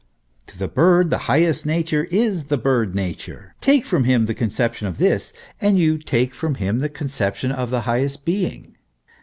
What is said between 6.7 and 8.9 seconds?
the conception of the highest being.